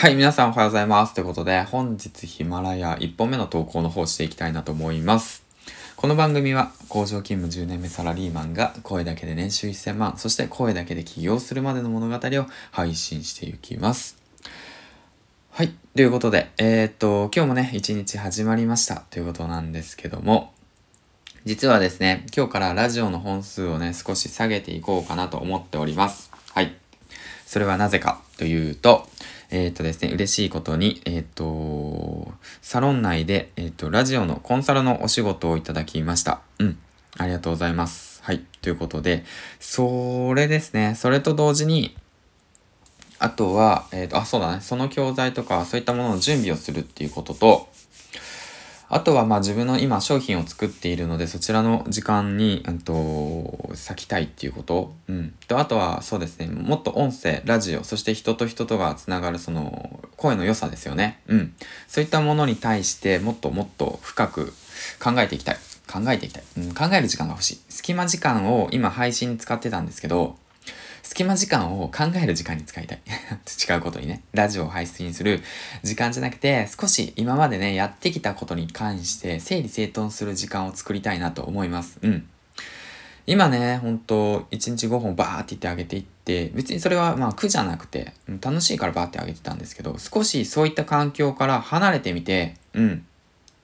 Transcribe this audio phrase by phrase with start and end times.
[0.00, 1.12] はい、皆さんおはようございます。
[1.12, 5.42] ということで、本日ヒマラヤ1本目の投稿の方していきたいなと思います。
[5.94, 14.16] この番組は工場勤務10年目サラリーマンが声だけで年収1000万、そして声だけで起業するまでの物語を配信していきます。
[15.50, 20.54] はい、ということで、えー、っと、今日もね、一日始まりましたということなんですけども、
[21.44, 26.30] 実はですね、今日からラジオの本数をね、少し下げていこうかなと思っております。
[26.54, 26.74] はい。
[27.44, 29.06] それはなぜかというと、
[29.50, 32.32] えっ、ー、とですね、嬉しいことに、えっ、ー、と、
[32.62, 36.40] サロン内で、えっ、ー、と、ラジオのコンサルのお仕事をいただきました。
[36.58, 36.78] うん。
[37.18, 38.22] ありがとうございます。
[38.22, 38.44] はい。
[38.62, 39.24] ということで、
[39.58, 41.96] それですね、それと同時に、
[43.18, 47.68] あとは、えっ、と、あ、そうだね、その教材とか、そういったものの準備をするっていうことと、
[48.92, 54.92] あとはまあ自分の今商品を作っているのでそちらの時間に、うんと、咲きたいっていうこと。
[55.08, 55.32] うん。
[55.46, 61.20] と、あとはそうですね、もっと音声、ラジオ、そして人と人とがつながるその声の良さですよね。
[61.28, 61.54] うん。
[61.86, 64.52] そういったものに対してもっともっと深く
[65.02, 65.56] 考えていきたい。
[65.86, 66.42] 考えていきたい。
[66.58, 67.60] うん、考える時間が欲しい。
[67.68, 70.36] 隙間時間を今配信に使ってたんですけど、
[71.02, 73.00] 隙間時間を考える時間に使いたい。
[73.68, 75.42] 違うことにね、ラジオを配信する
[75.82, 81.98] 時間じゃなくて、少し今までね、やってきたことに関して整理整頓する時間を作りたいなと思います。
[82.02, 82.28] うん。
[83.26, 93.06] 今ね、ほんと、1日5本バーって言ってあげていって、別にそれはまあ苦じゃなくて、楽しいからバーってあげてたんですけど、少しそういった環境から離れてみて、うん。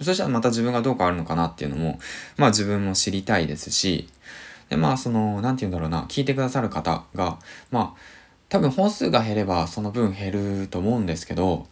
[0.00, 1.98] そしたらまた自分がどう変わるのかなっていうのも、
[2.36, 4.08] まあ自分も知りたいですし、
[4.74, 7.38] で、まあ、その、なんて言うんだろうな、聞いてくださる方が、
[7.70, 8.00] まあ、
[8.48, 11.68] 多分本数が減ればその分減ると思うんですけど、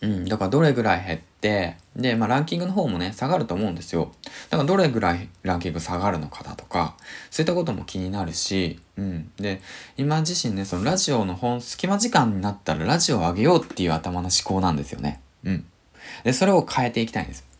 [0.00, 4.10] うん、だからどれぐらい減って、で、まあランキングの方もね、下がると思うんですよ。
[4.50, 6.96] だからどれぐらいランキング下がるのかだとか、
[7.30, 9.30] そういったことも気になるし、うん。
[9.36, 9.60] で、
[9.96, 15.20] 今自身ね、そのラジオの本、隙間時間になったらラジオを上げようっていう頭の思考なんですよね。
[15.44, 15.64] うん。
[16.24, 17.51] で、それを変えていきたいんです。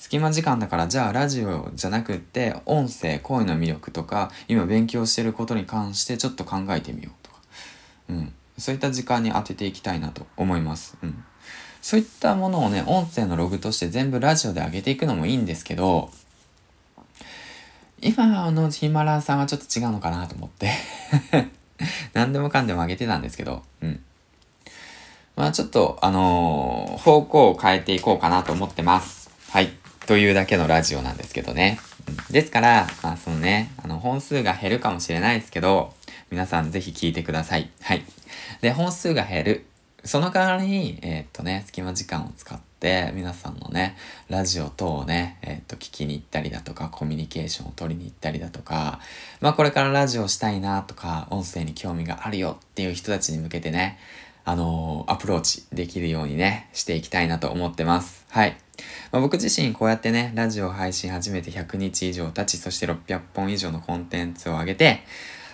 [0.00, 7.36] 隙間時間だからじゃあラジオじゃなくって音声声の魅力とか今勉強してることに関してちょっと考えてみようとか、
[8.08, 11.22] うん、そういった時間に当てていきたいなと思います、うん、
[11.82, 16.10] そういったものをね音声のログとして全部ラジオで上げていくのもいいんですけど
[18.00, 20.72] 今のヒマラヤさんはちょっと違うのかなと思って
[22.14, 24.00] 何でもかんでも上げてたんですけど、うん。
[25.36, 29.30] まあちょっと、あのー、方向を変えていこうかなと思ってます。
[29.50, 29.79] はい。
[30.10, 31.78] というだけのラジオなんですけどね。
[32.32, 35.94] ですから、まあそのね、あの本数が減るかもしれないですけど、
[36.32, 37.70] 皆さんぜひ聞いてください。
[37.80, 38.02] はい。
[38.60, 39.66] で、本数が減る。
[40.02, 43.96] その代わりに、えー、っとね、隙間時間を使って、皆さんのね、
[44.28, 48.98] ラジオ等をね、えー、っと、聞きに行ったりだとか、コミュニケーションを取りに行ったりだとか、
[49.40, 54.00] まあこれからラジオしたいなとか、音声に興味があるよっていう人たちに向けてね、
[54.44, 58.26] あのー、アプローチできるようにね、していきたいなと思ってます。
[58.30, 58.56] はい。
[59.12, 65.00] まあ、僕自身こうやってね、ラジオ配信始めて100日以上経ち、そして600本以上のコンテンツを上げて、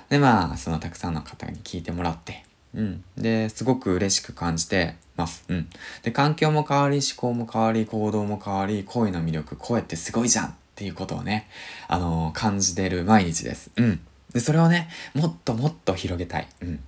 [0.08, 2.44] で、まあ、そのたくさんの方に聞いてもらって、
[2.74, 3.04] うん。
[3.16, 5.44] で、すごく嬉しく感じてます。
[5.48, 5.68] うん。
[6.02, 11.48] で、環境も変わり、思考も変わり、行動も変わり、声の魅力、声ってすごいじゃんっていうことをね、
[11.88, 13.70] あのー、感じてる毎日です。
[13.76, 14.00] うん。
[14.32, 16.48] で、それをね、もっともっと広げたい。
[16.60, 16.80] うん。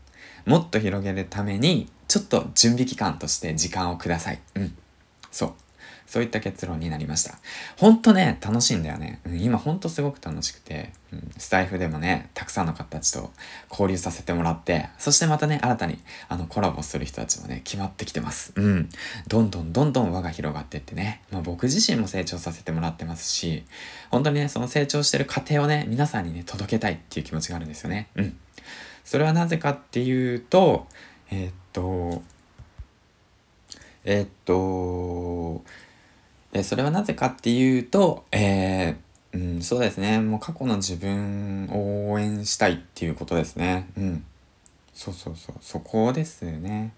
[0.44, 4.40] もっと広げるために、ちょっと準備期間として時間をください。
[4.54, 4.76] うん。
[5.30, 5.52] そう。
[6.08, 7.38] そういった結論になりました。
[7.76, 9.20] ほんとね、楽しいんだよね。
[9.26, 13.30] うん、今ほんとすごく楽しくて、うん、スタイフでもね、たくさんの方たちと
[13.70, 15.98] 交流させてもらって、そしてまたね、新たに
[16.30, 18.54] あのコラボする人たちもね、決まってきてます。
[18.56, 18.88] うん。
[19.28, 23.64] どんどんどんどん輪が広がってってね、まあ、僕自身も成長させてもらってますし、
[24.10, 28.08] 本当にね、その成長してる過程をね、皆さんにね、届けたいっていう気持ちがあるんですよね。
[28.14, 28.36] うん。
[29.04, 30.86] それはなぜかっていうと、
[31.30, 32.22] えー、っと、
[34.04, 34.54] えー、っと、
[36.52, 40.20] で、それはなぜかっていうと、えー、うん、そうですね。
[40.20, 43.88] もう過去の自分を応援したいっていうことですね。
[43.96, 44.24] うん。
[44.94, 45.56] そうそうそう。
[45.60, 46.94] そこですね。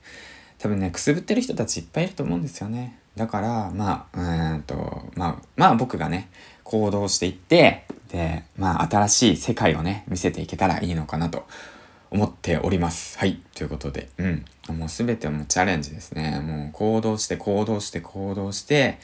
[0.59, 2.99] 多分ね、くすぶってる人たちいっぱいいると思うんですよね。
[3.17, 6.31] だから、まあ、うんと、まあ、まあ僕がね、
[6.63, 11.47] 行動していって、で、まあ新しい世界をね、見せていけたらいいのかなと
[12.11, 13.19] 思っております。
[13.19, 13.41] はい。
[13.55, 14.45] ということで、うん。
[14.77, 16.41] もうすべてもうチャレンジですね。
[16.41, 18.99] もう行動して行動して行動して、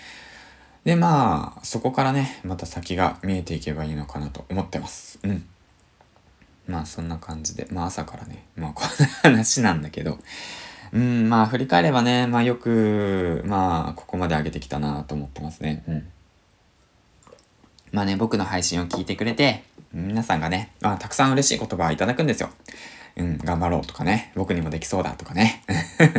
[0.87, 5.19] で、まあ、そこからね、また先が見えていけばいいのかなと思ってます。
[5.25, 5.45] うん。
[6.69, 10.21] まあ、そんな感じで、まあ、朝からね、まあ、こんな話なんだけど、
[10.93, 15.83] うん、まあ、振り返ればね、まあ、よく、まあ、ここまで上げてきたなと思ってますね。
[15.89, 16.09] うん。
[17.91, 22.51] まあね、僕の配信を聞いてくれて、皆さんがね、まあ、たくさん嬉しい言葉をいただくんですよ。
[23.17, 25.65] うん、頑張ろうとかね、僕にもできそうだとかね。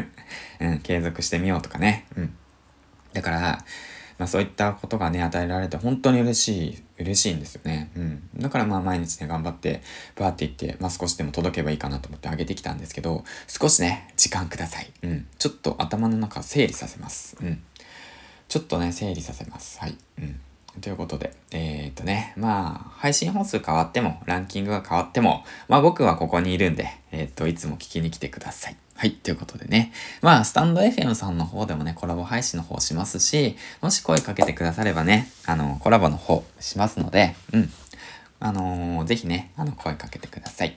[0.59, 2.05] うん、継続してみようとかね。
[2.17, 2.35] うん。
[3.13, 3.65] だから、
[4.17, 7.91] まあそういったことがね、与えられて本当に嬉しい、嬉しいんですよね。
[7.95, 8.29] うん。
[8.37, 9.81] だからまあ毎日ね、頑張って、
[10.15, 14.91] バーって言って、まあ少しでも届けばいいかなと思ってあげてきたんですけど、少しね、時間ください。
[15.03, 15.27] うん。
[15.37, 17.37] ちょっと頭の中整理させます。
[17.41, 17.61] うん。
[18.47, 19.79] ちょっとね、整理させます。
[19.79, 19.97] はい。
[20.19, 20.39] うん。
[20.81, 28.77] ということで、えー、っとね、まあ、配信本数変わっても、ランキングが変わっても、まあ僕はここにいるんで、えー、っと、いつも聞きに来てください。
[28.97, 29.93] はい、ということでね。
[30.23, 37.69] まあ、スタンド FM さんの方でもね、コラボ配信の方しますし、もし声かけてくださればね、あの、コラボの方しますので、うん。
[38.39, 40.75] あのー、ぜひね、あの、声かけてください。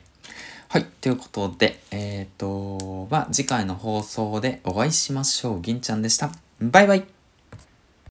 [0.68, 5.60] はい、ということで、えっ、ー、と、まあ、次回の放送でお会いしましょう。
[5.62, 6.30] 銀ちゃんでした。
[6.60, 7.19] バイバイ